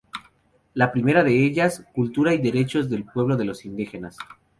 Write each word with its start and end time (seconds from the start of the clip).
La 0.73 0.91
primera 0.91 1.23
de 1.23 1.45
ellas: 1.45 1.85
Cultura 1.93 2.33
y 2.33 2.39
Derechos 2.39 2.89
de 2.89 2.97
los 2.97 3.11
Pueblos 3.13 3.65
Indígenas. 3.65 4.17